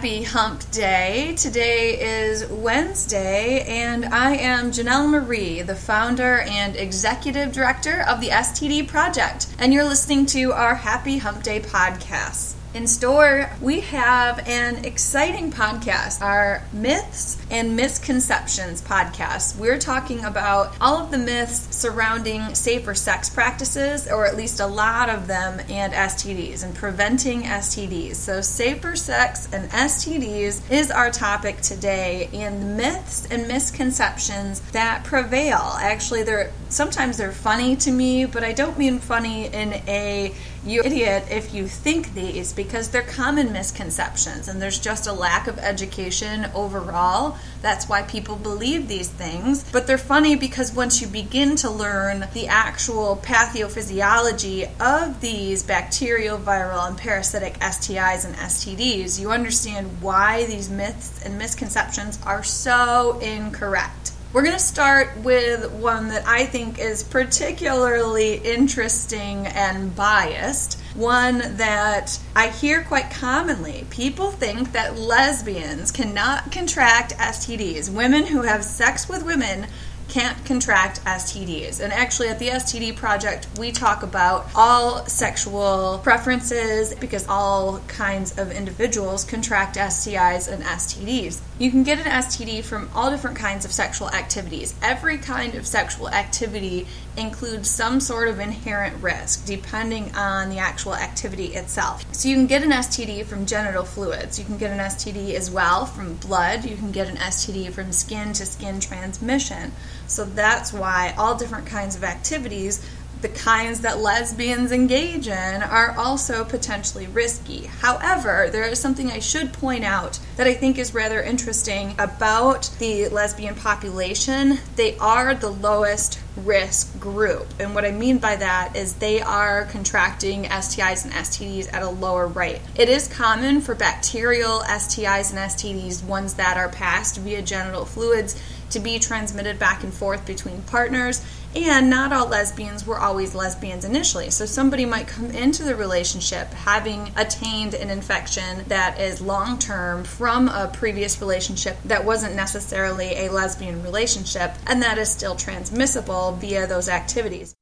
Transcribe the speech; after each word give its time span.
Happy 0.00 0.22
Hump 0.22 0.62
Day. 0.70 1.34
Today 1.36 2.00
is 2.00 2.46
Wednesday, 2.46 3.66
and 3.68 4.06
I 4.06 4.34
am 4.34 4.70
Jenelle 4.70 5.10
Marie, 5.10 5.60
the 5.60 5.74
founder 5.74 6.40
and 6.40 6.74
executive 6.74 7.52
director 7.52 8.00
of 8.08 8.22
the 8.22 8.28
STD 8.28 8.88
Project, 8.88 9.48
and 9.58 9.74
you're 9.74 9.84
listening 9.84 10.24
to 10.24 10.54
our 10.54 10.74
Happy 10.74 11.18
Hump 11.18 11.42
Day 11.42 11.60
podcast. 11.60 12.54
In 12.72 12.86
store, 12.86 13.50
we 13.60 13.80
have 13.80 14.46
an 14.46 14.84
exciting 14.84 15.50
podcast, 15.50 16.22
our 16.22 16.62
Myths 16.72 17.36
and 17.50 17.74
Misconceptions 17.74 18.80
podcast. 18.80 19.56
We're 19.56 19.76
talking 19.76 20.24
about 20.24 20.76
all 20.80 20.98
of 20.98 21.10
the 21.10 21.18
myths 21.18 21.74
surrounding 21.74 22.54
safer 22.54 22.94
sex 22.94 23.28
practices, 23.28 24.06
or 24.06 24.24
at 24.24 24.36
least 24.36 24.60
a 24.60 24.68
lot 24.68 25.10
of 25.10 25.26
them, 25.26 25.60
and 25.68 25.92
STDs 25.92 26.62
and 26.62 26.72
preventing 26.72 27.42
STDs. 27.42 28.14
So, 28.14 28.40
safer 28.40 28.94
sex 28.94 29.48
and 29.52 29.68
STDs 29.70 30.70
is 30.70 30.92
our 30.92 31.10
topic 31.10 31.62
today, 31.62 32.30
and 32.32 32.62
the 32.62 32.66
myths 32.66 33.26
and 33.32 33.48
misconceptions 33.48 34.60
that 34.70 35.02
prevail. 35.02 35.76
Actually, 35.80 36.22
they're 36.22 36.52
sometimes 36.68 37.16
they're 37.16 37.32
funny 37.32 37.74
to 37.74 37.90
me, 37.90 38.26
but 38.26 38.44
I 38.44 38.52
don't 38.52 38.78
mean 38.78 39.00
funny 39.00 39.46
in 39.46 39.72
a 39.88 40.32
you 40.64 40.82
idiot 40.84 41.24
if 41.30 41.54
you 41.54 41.66
think 41.66 42.14
these 42.14 42.52
because 42.62 42.90
they're 42.90 43.00
common 43.00 43.54
misconceptions 43.54 44.46
and 44.46 44.60
there's 44.60 44.78
just 44.78 45.06
a 45.06 45.12
lack 45.14 45.46
of 45.46 45.58
education 45.58 46.44
overall. 46.54 47.38
That's 47.62 47.88
why 47.88 48.02
people 48.02 48.36
believe 48.36 48.86
these 48.86 49.08
things. 49.08 49.64
But 49.72 49.86
they're 49.86 49.96
funny 49.96 50.36
because 50.36 50.70
once 50.70 51.00
you 51.00 51.08
begin 51.08 51.56
to 51.56 51.70
learn 51.70 52.26
the 52.34 52.48
actual 52.48 53.18
pathophysiology 53.22 54.68
of 54.78 55.22
these 55.22 55.62
bacterial, 55.62 56.36
viral, 56.36 56.86
and 56.86 56.98
parasitic 56.98 57.54
STIs 57.60 58.26
and 58.26 58.34
STDs, 58.36 59.18
you 59.18 59.30
understand 59.30 60.02
why 60.02 60.44
these 60.44 60.68
myths 60.68 61.24
and 61.24 61.38
misconceptions 61.38 62.18
are 62.26 62.42
so 62.42 63.18
incorrect. 63.20 64.12
We're 64.34 64.42
going 64.42 64.52
to 64.52 64.60
start 64.60 65.16
with 65.24 65.72
one 65.72 66.08
that 66.08 66.24
I 66.26 66.44
think 66.44 66.78
is 66.78 67.02
particularly 67.02 68.34
interesting 68.34 69.46
and 69.46 69.96
biased. 69.96 70.79
One 70.94 71.56
that 71.56 72.18
I 72.34 72.48
hear 72.48 72.82
quite 72.82 73.10
commonly. 73.10 73.86
People 73.90 74.30
think 74.30 74.72
that 74.72 74.98
lesbians 74.98 75.90
cannot 75.92 76.50
contract 76.50 77.16
STDs. 77.16 77.92
Women 77.94 78.26
who 78.26 78.42
have 78.42 78.64
sex 78.64 79.08
with 79.08 79.24
women 79.24 79.66
can't 80.10 80.44
contract 80.44 81.02
STDs. 81.04 81.80
And 81.80 81.92
actually, 81.92 82.28
at 82.28 82.38
the 82.38 82.48
STD 82.48 82.96
Project, 82.96 83.46
we 83.58 83.70
talk 83.70 84.02
about 84.02 84.48
all 84.54 85.06
sexual 85.06 86.00
preferences 86.02 86.94
because 86.96 87.26
all 87.28 87.78
kinds 87.86 88.36
of 88.36 88.50
individuals 88.50 89.24
contract 89.24 89.76
STIs 89.76 90.52
and 90.52 90.62
STDs. 90.64 91.40
You 91.58 91.70
can 91.70 91.84
get 91.84 91.98
an 91.98 92.06
STD 92.06 92.64
from 92.64 92.90
all 92.94 93.10
different 93.10 93.36
kinds 93.36 93.64
of 93.64 93.70
sexual 93.70 94.10
activities. 94.10 94.74
Every 94.82 95.16
kind 95.16 95.54
of 95.54 95.66
sexual 95.66 96.08
activity 96.08 96.88
includes 97.16 97.68
some 97.68 98.00
sort 98.00 98.28
of 98.28 98.38
inherent 98.38 99.02
risk 99.02 99.44
depending 99.44 100.14
on 100.14 100.50
the 100.50 100.58
actual 100.58 100.94
activity 100.94 101.54
itself. 101.54 102.04
So 102.14 102.28
you 102.28 102.36
can 102.36 102.46
get 102.46 102.62
an 102.62 102.70
STD 102.70 103.26
from 103.26 103.46
genital 103.46 103.84
fluids. 103.84 104.38
You 104.38 104.44
can 104.44 104.58
get 104.58 104.70
an 104.70 104.78
STD 104.78 105.34
as 105.34 105.50
well 105.50 105.86
from 105.86 106.14
blood. 106.14 106.64
You 106.64 106.76
can 106.76 106.92
get 106.92 107.08
an 107.08 107.16
STD 107.16 107.72
from 107.72 107.92
skin 107.92 108.32
to 108.34 108.46
skin 108.46 108.80
transmission. 108.80 109.72
So 110.06 110.24
that's 110.24 110.72
why 110.72 111.14
all 111.16 111.36
different 111.36 111.66
kinds 111.66 111.96
of 111.96 112.04
activities 112.04 112.84
the 113.22 113.28
kinds 113.28 113.80
that 113.80 113.98
lesbians 113.98 114.72
engage 114.72 115.28
in 115.28 115.62
are 115.62 115.94
also 115.96 116.44
potentially 116.44 117.06
risky. 117.06 117.66
However, 117.66 118.48
there 118.50 118.64
is 118.64 118.78
something 118.78 119.10
I 119.10 119.18
should 119.18 119.52
point 119.52 119.84
out 119.84 120.18
that 120.36 120.46
I 120.46 120.54
think 120.54 120.78
is 120.78 120.94
rather 120.94 121.22
interesting 121.22 121.94
about 121.98 122.70
the 122.78 123.08
lesbian 123.08 123.54
population. 123.54 124.58
They 124.76 124.96
are 124.98 125.34
the 125.34 125.50
lowest 125.50 126.18
risk 126.36 126.98
group. 126.98 127.46
And 127.58 127.74
what 127.74 127.84
I 127.84 127.90
mean 127.90 128.18
by 128.18 128.36
that 128.36 128.76
is 128.76 128.94
they 128.94 129.20
are 129.20 129.66
contracting 129.66 130.44
STIs 130.44 131.04
and 131.04 131.12
STDs 131.12 131.72
at 131.72 131.82
a 131.82 131.88
lower 131.88 132.26
rate. 132.26 132.60
It 132.76 132.88
is 132.88 133.08
common 133.08 133.60
for 133.60 133.74
bacterial 133.74 134.60
STIs 134.60 135.30
and 135.30 135.38
STDs, 135.38 136.04
ones 136.04 136.34
that 136.34 136.56
are 136.56 136.68
passed 136.68 137.18
via 137.18 137.42
genital 137.42 137.84
fluids, 137.84 138.40
to 138.70 138.78
be 138.78 138.98
transmitted 138.98 139.58
back 139.58 139.82
and 139.82 139.92
forth 139.92 140.24
between 140.24 140.62
partners 140.62 141.24
and 141.54 141.90
not 141.90 142.12
all 142.12 142.28
lesbians 142.28 142.86
were 142.86 142.98
always 142.98 143.34
lesbians 143.34 143.84
initially. 143.84 144.30
So 144.30 144.46
somebody 144.46 144.84
might 144.84 145.08
come 145.08 145.30
into 145.30 145.64
the 145.64 145.74
relationship 145.74 146.48
having 146.52 147.10
attained 147.16 147.74
an 147.74 147.90
infection 147.90 148.64
that 148.68 149.00
is 149.00 149.20
long 149.20 149.58
term 149.58 150.04
from 150.04 150.48
a 150.48 150.70
previous 150.72 151.20
relationship 151.20 151.76
that 151.84 152.04
wasn't 152.04 152.34
necessarily 152.34 153.16
a 153.16 153.30
lesbian 153.30 153.82
relationship, 153.82 154.52
and 154.66 154.82
that 154.82 154.98
is 154.98 155.10
still 155.10 155.34
transmissible 155.34 156.32
via 156.32 156.66
those 156.66 156.88
activities. 156.88 157.54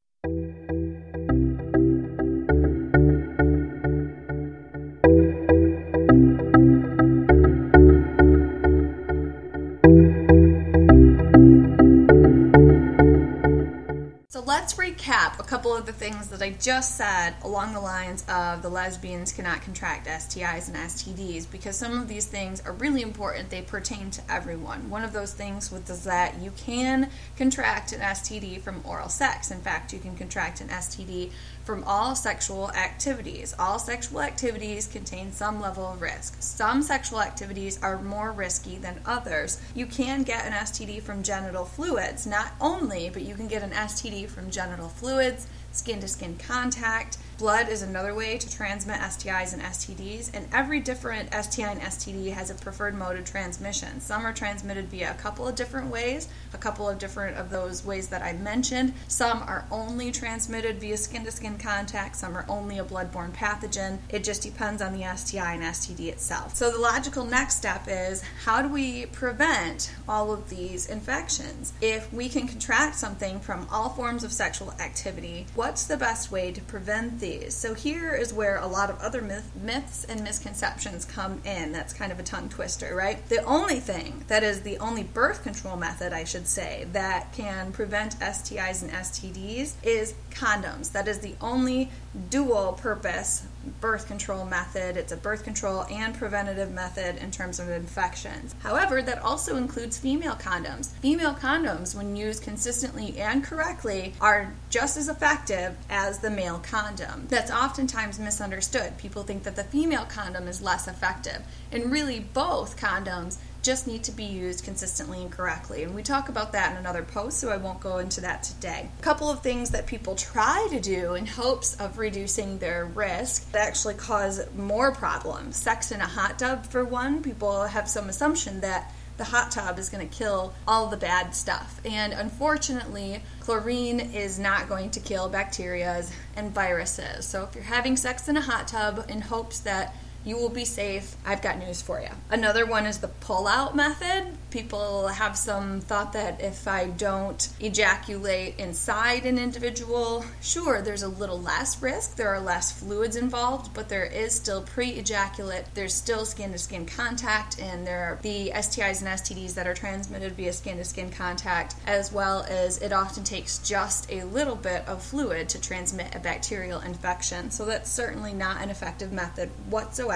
Recap 14.77 15.39
a 15.39 15.43
couple 15.43 15.75
of 15.75 15.87
the 15.87 15.93
things 15.93 16.29
that 16.29 16.43
I 16.43 16.51
just 16.51 16.97
said 16.97 17.35
along 17.43 17.75
the 17.75 17.81
lines 17.81 18.25
of 18.29 18.63
the 18.63 18.69
lesbians 18.69 19.33
cannot 19.33 19.63
contract 19.63 20.07
STIs 20.07 20.69
and 20.69 20.77
STDs 20.77 21.51
because 21.51 21.77
some 21.77 21.99
of 21.99 22.09
these 22.09 22.27
things 22.27 22.61
are 22.63 22.73
really 22.73 23.03
important. 23.03 23.51
They 23.51 23.63
pertain 23.63 24.11
to 24.13 24.23
everyone. 24.31 24.91
One 24.91 25.05
of 25.05 25.13
those 25.13 25.33
things 25.33 25.73
is 25.73 26.05
that 26.05 26.41
you 26.41 26.53
can 26.57 27.11
contract 27.37 27.93
an 27.93 28.01
STD 28.01 28.61
from 28.61 28.81
oral 28.85 29.09
sex. 29.09 29.51
In 29.51 29.61
fact, 29.61 29.93
you 29.93 29.99
can 29.99 30.17
contract 30.17 30.61
an 30.61 30.69
STD 30.69 31.31
from 31.65 31.85
all 31.85 32.15
sexual 32.15 32.71
activities. 32.73 33.55
All 33.59 33.79
sexual 33.79 34.23
activities 34.23 34.87
contain 34.87 35.33
some 35.33 35.61
level 35.61 35.85
of 35.93 36.01
risk. 36.01 36.37
Some 36.41 36.83
sexual 36.83 37.21
activities 37.21 37.79
are 37.83 38.01
more 38.01 38.33
risky 38.33 38.79
than 38.79 39.01
others. 39.05 39.61
You 39.75 39.85
can 39.85 40.23
get 40.23 40.47
an 40.47 40.53
STD 40.53 41.03
from 41.03 41.23
genital 41.23 41.67
fluids, 41.67 42.27
not 42.27 42.53
only, 42.61 43.11
but 43.11 43.23
you 43.23 43.35
can 43.35 43.49
get 43.49 43.63
an 43.63 43.73
STD 43.73 44.29
from 44.29 44.51
genital 44.59 44.89
fluids, 44.89 45.47
skin 45.79 46.01
to 46.01 46.09
skin 46.09 46.37
contact, 46.37 47.19
Blood 47.39 47.69
is 47.69 47.83
another 47.83 48.17
way 48.17 48.37
to 48.37 48.51
transmit 48.51 48.97
STIs 48.97 49.53
and 49.53 49.63
STDs, 49.63 50.35
and 50.35 50.49
every 50.53 50.81
different 50.81 51.33
STI 51.33 51.71
and 51.71 51.81
STD 51.81 52.33
has 52.33 52.51
a 52.51 52.55
preferred 52.57 52.97
mode 52.97 53.17
of 53.17 53.25
transmission. 53.25 54.01
Some 54.01 54.27
are 54.27 54.33
transmitted 54.33 54.89
via 54.89 55.13
a 55.13 55.15
couple 55.15 55.47
of 55.47 55.55
different 55.55 55.89
ways, 55.89 56.27
a 56.53 56.59
couple 56.59 56.89
of 56.89 56.99
different 56.99 57.37
of 57.37 57.49
those 57.49 57.87
ways 57.87 58.09
that 58.09 58.23
I 58.23 58.33
mentioned. 58.33 58.93
Some 59.07 59.45
are 59.45 59.65
only 59.71 60.11
transmitted 60.11 60.81
via 60.81 60.97
skin 60.97 61.25
to 61.27 61.31
skin 61.31 61.59
contact, 61.59 62.17
some 62.17 62.37
are 62.37 62.45
only 62.49 62.81
a 62.81 62.85
bloodborne 62.85 63.31
pathogen. 63.31 63.99
It 64.09 64.25
just 64.25 64.43
depends 64.43 64.83
on 64.83 64.93
the 64.93 65.07
STI 65.17 65.55
and 65.55 65.63
STD 65.63 66.09
itself. 66.09 66.57
So, 66.57 66.73
the 66.73 66.79
logical 66.79 67.25
next 67.25 67.55
step 67.55 67.85
is 67.87 68.25
how 68.47 68.63
do 68.63 68.69
we 68.69 69.07
prevent 69.07 69.95
all 70.09 70.33
of 70.33 70.51
these 70.51 70.89
infections? 70.89 71.73
If 71.81 72.13
we 72.13 72.29
can 72.29 72.49
contract 72.49 72.97
something 72.97 73.39
from 73.39 73.69
all 73.71 73.91
forms 73.91 74.25
of 74.25 74.33
sexual 74.33 74.73
activity, 74.81 75.47
what's 75.69 75.85
the 75.85 75.99
best 75.99 76.33
way 76.33 76.51
to 76.51 76.63
prevent 76.63 77.21
these. 77.21 77.55
So 77.55 77.75
here 77.75 78.15
is 78.15 78.33
where 78.33 78.57
a 78.57 78.67
lot 78.67 78.89
of 78.89 78.99
other 79.01 79.21
myth, 79.21 79.51
myths 79.55 80.03
and 80.05 80.25
misconceptions 80.25 81.05
come 81.05 81.43
in. 81.45 81.73
That's 81.73 81.93
kind 81.93 82.11
of 82.11 82.19
a 82.19 82.23
tongue 82.23 82.49
twister, 82.49 82.97
right? 82.97 83.29
The 83.29 83.45
only 83.45 83.79
thing 83.79 84.25
that 84.29 84.43
is 84.43 84.63
the 84.63 84.79
only 84.79 85.03
birth 85.03 85.43
control 85.43 85.77
method, 85.77 86.15
I 86.15 86.25
should 86.25 86.47
say, 86.47 86.87
that 86.93 87.35
can 87.35 87.71
prevent 87.73 88.19
STIs 88.19 88.81
and 88.81 88.91
STDs 88.91 89.75
is 89.83 90.15
condoms. 90.39 90.93
That 90.93 91.09
is 91.09 91.19
the 91.19 91.35
only 91.41 91.91
dual 92.31 92.75
purpose 92.75 93.47
birth 93.81 94.07
control 94.07 94.45
method. 94.45 94.97
It's 94.97 95.13
a 95.13 95.17
birth 95.17 95.45
control 95.45 95.85
and 95.91 96.15
preventative 96.15 96.73
method 96.73 97.17
in 97.17 97.31
terms 97.31 97.59
of 97.59 97.69
infections. 97.69 98.55
However, 98.61 99.03
that 99.03 99.19
also 99.23 99.57
includes 99.57 99.99
female 99.99 100.35
condoms. 100.35 100.93
Female 100.99 101.35
condoms, 101.35 101.95
when 101.95 102.17
used 102.17 102.43
consistently 102.43 103.19
and 103.19 103.45
correctly, 103.45 104.15
are 104.21 104.55
just 104.71 104.97
as 104.97 105.09
effective 105.09 105.77
as 105.91 106.19
the 106.21 106.31
male 106.31 106.59
condom. 106.59 107.27
That's 107.29 107.51
oftentimes 107.51 108.19
misunderstood. 108.19 108.97
People 108.97 109.23
think 109.23 109.43
that 109.43 109.57
the 109.57 109.65
female 109.65 110.07
condom 110.07 110.49
is 110.49 110.63
less 110.63 110.89
effective, 110.89 111.43
and 111.73 111.93
really, 111.93 112.21
both 112.21 112.79
condoms 112.79 113.39
just 113.69 113.87
need 113.87 114.03
to 114.03 114.13
be 114.13 114.25
used 114.25 114.65
consistently 114.65 115.21
and 115.21 115.31
correctly. 115.31 115.83
And 115.83 115.95
we 115.95 116.03
talk 116.03 116.31
about 116.31 116.53
that 116.53 116.73
in 116.73 116.79
another 116.79 117.03
post, 117.03 117.39
so 117.39 117.51
I 117.51 117.59
won't 117.59 117.81
go 117.81 117.99
into 117.99 118.23
that 118.23 118.43
today. 118.43 118.89
A 118.99 119.03
couple 119.03 119.31
of 119.31 119.43
things 119.43 119.69
that 119.71 119.87
people 119.87 120.15
try 120.15 120.67
to 120.71 120.81
do 120.81 121.13
in 121.13 121.27
hopes 121.27 121.79
of 121.79 121.99
reducing 121.99 122.57
their 122.57 122.87
risk 122.87 123.53
that 123.53 123.69
actually 123.69 123.93
cause 123.93 124.41
more 124.57 124.91
problems. 124.91 125.57
Sex 125.57 125.93
in 125.93 126.01
a 126.01 126.07
hot 126.07 126.39
tub, 126.39 126.65
for 126.65 126.83
one, 126.83 127.23
people 127.23 127.65
have 127.65 127.91
some 127.91 128.09
assumption 128.09 128.63
that 128.63 128.91
the 129.19 129.25
hot 129.25 129.51
tub 129.51 129.79
is 129.79 129.91
going 129.91 130.09
to 130.09 130.17
kill 130.17 130.55
all 130.67 130.87
the 130.87 130.97
bad 130.97 131.35
stuff. 131.35 131.79
And 131.85 132.15
unfortunately, 132.15 133.23
chlorine 133.41 134.01
is 134.01 134.39
not 134.39 134.67
going 134.71 134.93
to 134.93 135.01
kill 135.01 135.29
bacteria 135.29 136.05
and 136.37 136.55
viruses. 136.55 137.27
So 137.27 137.43
if 137.43 137.55
you're 137.55 137.65
having 137.65 137.99
sex 137.99 138.29
in 138.29 138.39
a 138.39 138.41
hot 138.41 138.69
tub 138.69 139.05
in 139.11 139.21
hopes 139.21 139.59
that 139.61 139.95
you 140.25 140.37
will 140.37 140.49
be 140.49 140.65
safe. 140.65 141.17
I've 141.25 141.43
got 141.43 141.59
news 141.59 141.81
for 141.81 142.01
you. 142.01 142.09
Another 142.31 142.67
one 142.67 142.87
is 142.87 142.99
the 142.99 143.09
pull 143.09 143.47
out 143.47 143.77
method. 143.77 144.37
People 144.51 145.09
have 145.09 145.37
some 145.37 145.81
thought 145.81 146.13
that 146.15 146.41
if 146.41 146.67
I 146.67 146.87
don't 146.87 147.49
ejaculate 147.61 148.59
inside 148.59 149.27
an 149.27 149.39
individual, 149.39 150.25
sure, 150.41 150.83
there's 150.83 151.03
a 151.03 151.09
little 151.09 151.41
less 151.41 151.81
risk. 151.83 152.17
There 152.17 152.29
are 152.29 152.41
less 152.41 152.73
fluids 152.73 153.17
involved, 153.17 153.73
but 153.75 153.89
there 153.89 154.05
is 154.05 154.35
still 154.35 154.63
pre 154.63 154.91
ejaculate. 154.91 155.67
There's 155.75 155.95
still 155.95 156.25
skin 156.25 156.53
to 156.53 156.59
skin 156.59 156.87
contact, 156.87 157.61
and 157.61 157.87
there 157.87 158.01
are 158.01 158.19
the 158.23 158.51
STIs 158.55 159.01
and 159.01 159.09
STDs 159.09 159.55
that 159.55 159.67
are 159.67 159.75
transmitted 159.75 160.33
via 160.33 160.53
skin 160.53 160.79
to 160.79 160.85
skin 160.85 161.11
contact, 161.11 161.75
as 161.87 162.13
well 162.13 162.45
as 162.49 162.79
it 162.79 162.93
often 162.93 163.25
takes 163.25 163.59
just 163.59 164.11
a 164.11 164.25
little 164.25 164.57
bit 164.57 164.87
of 164.89 165.03
fluid 165.03 165.49
to 165.51 165.61
transmit 165.61 166.15
a 166.15 166.19
bacterial 166.19 166.81
infection. 166.81 167.51
So 167.51 167.67
that's 167.67 167.91
certainly 167.91 168.33
not 168.33 168.63
an 168.63 168.71
effective 168.71 169.13
method 169.13 169.51
whatsoever. 169.69 170.08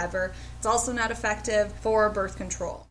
It's 0.57 0.67
also 0.67 0.93
not 0.93 1.11
effective 1.11 1.73
for 1.73 2.09
birth 2.11 2.37
control. 2.37 2.87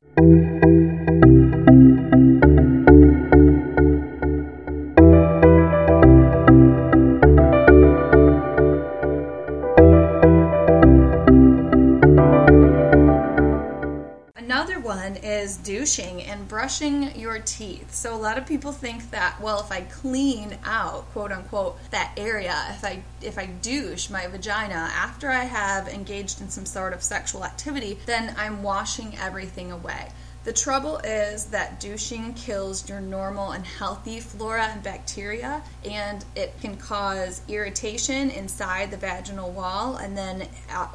Douching 15.81 16.21
and 16.21 16.47
brushing 16.47 17.11
your 17.19 17.39
teeth. 17.39 17.91
So 17.91 18.13
a 18.13 18.15
lot 18.15 18.37
of 18.37 18.45
people 18.45 18.71
think 18.71 19.09
that 19.09 19.41
well 19.41 19.61
if 19.61 19.71
I 19.71 19.81
clean 19.81 20.55
out 20.63 21.11
quote 21.11 21.31
unquote 21.31 21.79
that 21.89 22.13
area, 22.17 22.55
if 22.69 22.85
I 22.85 23.01
if 23.19 23.39
I 23.39 23.47
douche 23.47 24.11
my 24.11 24.27
vagina 24.27 24.75
after 24.75 25.31
I 25.31 25.45
have 25.45 25.87
engaged 25.87 26.39
in 26.39 26.49
some 26.49 26.67
sort 26.67 26.93
of 26.93 27.01
sexual 27.01 27.43
activity, 27.43 27.97
then 28.05 28.35
I'm 28.37 28.61
washing 28.61 29.17
everything 29.17 29.71
away. 29.71 30.09
The 30.43 30.53
trouble 30.53 30.97
is 30.97 31.45
that 31.45 31.79
douching 31.79 32.33
kills 32.33 32.89
your 32.89 32.99
normal 32.99 33.51
and 33.51 33.63
healthy 33.63 34.19
flora 34.19 34.63
and 34.63 34.81
bacteria, 34.81 35.61
and 35.87 36.25
it 36.35 36.59
can 36.59 36.77
cause 36.77 37.41
irritation 37.47 38.31
inside 38.31 38.89
the 38.89 38.97
vaginal 38.97 39.51
wall 39.51 39.97
and 39.97 40.17
then 40.17 40.47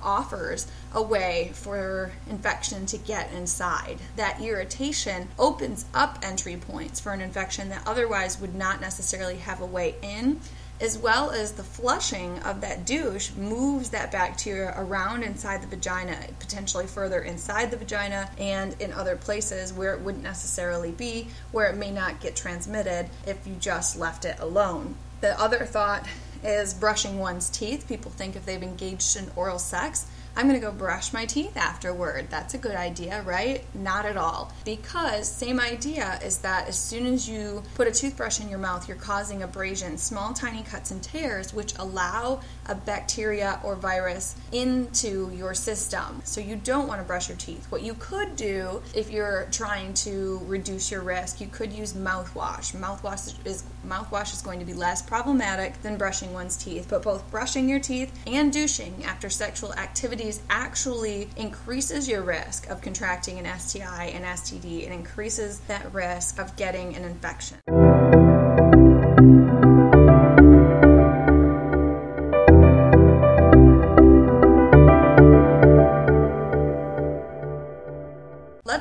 offers 0.02 0.66
a 0.92 1.00
way 1.00 1.52
for 1.54 2.10
infection 2.28 2.86
to 2.86 2.98
get 2.98 3.32
inside. 3.32 3.98
That 4.16 4.40
irritation 4.40 5.28
opens 5.38 5.84
up 5.94 6.18
entry 6.22 6.56
points 6.56 6.98
for 6.98 7.12
an 7.12 7.20
infection 7.20 7.68
that 7.68 7.86
otherwise 7.86 8.40
would 8.40 8.56
not 8.56 8.80
necessarily 8.80 9.36
have 9.36 9.60
a 9.60 9.66
way 9.66 9.94
in 10.02 10.40
as 10.80 10.98
well 10.98 11.30
as 11.30 11.52
the 11.52 11.62
flushing 11.62 12.38
of 12.40 12.60
that 12.60 12.84
douche 12.84 13.30
moves 13.36 13.90
that 13.90 14.12
bacteria 14.12 14.74
around 14.76 15.22
inside 15.22 15.62
the 15.62 15.66
vagina, 15.66 16.16
potentially 16.38 16.86
further 16.86 17.22
inside 17.22 17.70
the 17.70 17.76
vagina 17.76 18.30
and 18.38 18.74
in 18.80 18.92
other 18.92 19.16
places 19.16 19.72
where 19.72 19.94
it 19.94 20.00
wouldn't 20.00 20.24
necessarily 20.24 20.92
be, 20.92 21.28
where 21.52 21.70
it 21.70 21.76
may 21.76 21.90
not 21.90 22.20
get 22.20 22.36
transmitted 22.36 23.08
if 23.26 23.46
you 23.46 23.54
just 23.58 23.98
left 23.98 24.24
it 24.24 24.38
alone. 24.38 24.94
The 25.20 25.40
other 25.40 25.64
thought 25.64 26.06
is 26.44 26.74
brushing 26.74 27.18
one's 27.18 27.48
teeth. 27.48 27.88
People 27.88 28.10
think 28.10 28.36
if 28.36 28.44
they've 28.44 28.62
engaged 28.62 29.16
in 29.16 29.30
oral 29.34 29.58
sex, 29.58 30.06
I'm 30.38 30.46
going 30.46 30.60
to 30.60 30.66
go 30.66 30.70
brush 30.70 31.14
my 31.14 31.24
teeth 31.24 31.56
afterward. 31.56 32.26
That's 32.28 32.52
a 32.52 32.58
good 32.58 32.76
idea, 32.76 33.22
right? 33.22 33.64
Not 33.74 34.04
at 34.04 34.18
all. 34.18 34.52
Because, 34.66 35.26
same 35.32 35.58
idea 35.58 36.20
is 36.22 36.38
that 36.38 36.68
as 36.68 36.78
soon 36.78 37.06
as 37.06 37.26
you 37.26 37.62
put 37.74 37.88
a 37.88 37.90
toothbrush 37.90 38.38
in 38.40 38.50
your 38.50 38.58
mouth, 38.58 38.86
you're 38.86 38.98
causing 38.98 39.42
abrasion, 39.42 39.96
small, 39.96 40.34
tiny 40.34 40.62
cuts 40.62 40.90
and 40.90 41.02
tears, 41.02 41.54
which 41.54 41.72
allow 41.78 42.42
a 42.66 42.74
bacteria 42.74 43.58
or 43.64 43.76
virus 43.76 44.36
into 44.52 45.32
your 45.34 45.54
system. 45.54 46.20
So, 46.24 46.42
you 46.42 46.56
don't 46.56 46.86
want 46.86 47.00
to 47.00 47.06
brush 47.06 47.30
your 47.30 47.38
teeth. 47.38 47.66
What 47.70 47.80
you 47.80 47.94
could 47.94 48.36
do 48.36 48.82
if 48.94 49.10
you're 49.10 49.48
trying 49.50 49.94
to 49.94 50.42
reduce 50.44 50.90
your 50.90 51.00
risk, 51.00 51.40
you 51.40 51.46
could 51.46 51.72
use 51.72 51.94
mouthwash. 51.94 52.76
Mouthwash 52.76 53.34
is, 53.46 53.64
mouthwash 53.86 54.34
is 54.34 54.42
going 54.42 54.58
to 54.58 54.66
be 54.66 54.74
less 54.74 55.00
problematic 55.00 55.80
than 55.80 55.96
brushing 55.96 56.34
one's 56.34 56.58
teeth, 56.58 56.88
but 56.90 57.02
both 57.02 57.28
brushing 57.30 57.70
your 57.70 57.80
teeth 57.80 58.12
and 58.26 58.52
douching 58.52 59.02
after 59.02 59.30
sexual 59.30 59.72
activity 59.72 60.25
actually 60.50 61.28
increases 61.36 62.08
your 62.08 62.22
risk 62.22 62.68
of 62.68 62.80
contracting 62.80 63.38
an 63.38 63.58
STI 63.58 64.06
and 64.06 64.24
STD 64.24 64.84
and 64.84 64.92
increases 64.92 65.60
that 65.60 65.92
risk 65.92 66.38
of 66.38 66.54
getting 66.56 66.94
an 66.96 67.04
infection. 67.04 67.58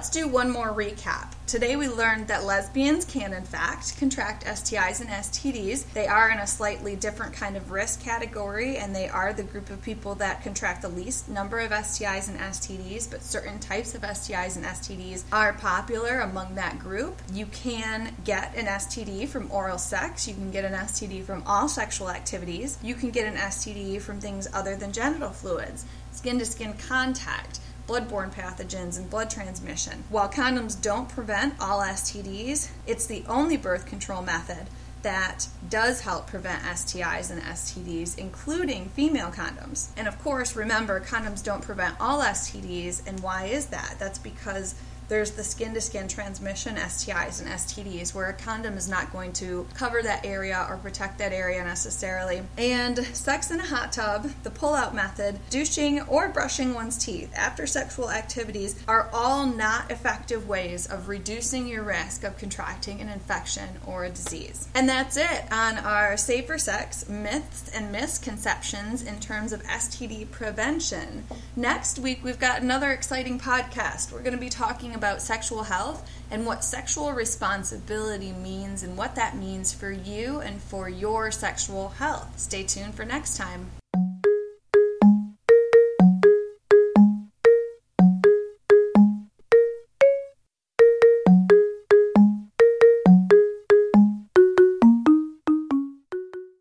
Let's 0.06 0.14
do 0.16 0.28
one 0.28 0.52
more 0.52 0.72
recap. 0.72 1.32
Today 1.48 1.76
we 1.76 1.88
learned 1.88 2.28
that 2.28 2.44
lesbians 2.44 3.06
can, 3.06 3.34
in 3.34 3.44
fact, 3.44 3.98
contract 3.98 4.46
STIs 4.46 5.02
and 5.02 5.10
STDs. 5.10 5.92
They 5.94 6.06
are 6.06 6.30
in 6.30 6.38
a 6.38 6.46
slightly 6.46 6.96
different 6.96 7.34
kind 7.34 7.58
of 7.58 7.72
risk 7.72 8.04
category, 8.04 8.78
and 8.78 8.96
they 8.96 9.10
are 9.10 9.34
the 9.34 9.42
group 9.42 9.72
of 9.72 9.82
people 9.82 10.14
that 10.16 10.44
contract 10.44 10.84
the 10.84 10.90
least 10.90 11.28
number 11.28 11.60
of 11.60 11.72
STIs 11.72 12.30
and 12.30 12.40
STDs, 12.40 13.10
but 13.10 13.24
certain 13.24 13.58
types 13.58 13.96
of 13.96 14.02
STIs 14.04 14.58
and 14.58 14.66
STDs 14.66 15.24
are 15.32 15.54
popular 15.54 16.20
among 16.20 16.54
that 16.54 16.78
group. 16.78 17.20
You 17.34 17.48
can 17.48 18.16
get 18.24 18.56
an 18.56 18.68
STD 18.68 19.28
from 19.28 19.52
oral 19.52 19.80
sex, 19.80 20.28
you 20.28 20.36
can 20.36 20.52
get 20.52 20.66
an 20.66 20.74
STD 20.74 21.24
from 21.24 21.42
all 21.48 21.68
sexual 21.68 22.12
activities, 22.12 22.78
you 22.84 22.94
can 22.94 23.10
get 23.10 23.26
an 23.26 23.38
STD 23.38 24.00
from 24.02 24.22
things 24.22 24.48
other 24.54 24.76
than 24.76 24.92
genital 24.92 25.32
fluids, 25.32 25.84
skin 26.12 26.38
to 26.38 26.46
skin 26.46 26.76
contact 26.76 27.60
bloodborne 27.88 28.34
pathogens 28.34 28.98
and 28.98 29.10
blood 29.10 29.30
transmission. 29.30 30.04
While 30.10 30.30
condoms 30.30 30.80
don't 30.80 31.10
prevent 31.10 31.54
all 31.60 31.82
STDs, 31.82 32.70
it's 32.88 33.06
the 33.06 33.24
only 33.28 33.58
birth 33.58 33.86
control 33.86 34.22
method 34.22 34.68
that 35.06 35.48
does 35.70 36.02
help 36.02 36.26
prevent 36.26 36.64
STIs 36.64 37.30
and 37.30 37.40
STDs, 37.40 38.18
including 38.18 38.90
female 38.90 39.30
condoms. 39.30 39.90
And 39.96 40.08
of 40.08 40.20
course, 40.24 40.56
remember, 40.56 41.00
condoms 41.00 41.44
don't 41.44 41.62
prevent 41.62 41.96
all 42.00 42.22
STDs. 42.22 43.08
And 43.08 43.20
why 43.20 43.46
is 43.46 43.68
that? 43.68 43.98
That's 44.00 44.18
because 44.18 44.74
there's 45.08 45.32
the 45.32 45.44
skin 45.44 45.74
to 45.74 45.82
skin 45.82 46.08
transmission, 46.08 46.76
STIs 46.76 47.42
and 47.42 47.50
STDs, 47.50 48.14
where 48.14 48.30
a 48.30 48.34
condom 48.34 48.78
is 48.78 48.90
not 48.90 49.12
going 49.12 49.34
to 49.34 49.68
cover 49.74 50.02
that 50.02 50.26
area 50.26 50.66
or 50.70 50.78
protect 50.78 51.18
that 51.20 51.32
area 51.32 51.64
necessarily. 51.64 52.42
And 52.58 52.98
sex 53.14 53.52
in 53.52 53.60
a 53.60 53.66
hot 53.66 53.92
tub, 53.92 54.30
the 54.44 54.50
pull 54.50 54.74
out 54.74 54.96
method, 54.96 55.40
douching 55.50 56.02
or 56.02 56.30
brushing 56.30 56.74
one's 56.74 56.98
teeth 56.98 57.32
after 57.36 57.68
sexual 57.68 58.10
activities 58.10 58.84
are 58.88 59.10
all 59.14 59.46
not 59.46 59.92
effective 59.92 60.48
ways 60.48 60.88
of 60.88 61.08
reducing 61.08 61.68
your 61.68 61.84
risk 61.84 62.24
of 62.24 62.38
contracting 62.38 63.02
an 63.02 63.10
infection 63.10 63.70
or 63.86 64.06
a 64.06 64.10
disease. 64.10 64.68
And 64.74 64.88
that's 64.90 65.18
it 65.18 65.52
on 65.52 65.78
our 65.78 66.18
safer 66.18 66.58
sex 66.58 67.08
myths 67.08 67.70
and 67.70 67.92
misconceptions 67.92 69.04
in 69.04 69.20
terms 69.20 69.54
of 69.54 69.62
STD 69.64 70.32
prevention. 70.32 71.26
Next 71.56 72.00
week, 72.00 72.24
we've 72.24 72.40
got 72.40 72.62
another 72.62 72.92
exciting 72.92 73.40
podcast. 73.40 74.12
We're 74.12 74.22
going 74.22 74.34
to 74.34 74.40
be 74.40 74.50
about 74.96 75.22
sexual 75.22 75.64
health 75.64 76.10
and 76.32 76.46
what 76.46 76.64
sexual 76.64 77.12
responsibility 77.12 78.32
means 78.32 78.82
and 78.82 78.98
what 78.98 79.16
that 79.16 79.38
means 79.38 79.74
for 79.74 79.92
you 79.92 80.40
and 80.40 80.62
for 80.62 80.90
your 80.90 81.32
sexual 81.32 81.90
health. 81.90 82.40
Stay 82.40 82.64
tuned 82.64 82.96
for 82.96 83.06
next 83.06 83.38
time. 83.38 83.72